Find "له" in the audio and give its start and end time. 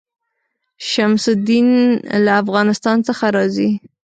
2.25-2.31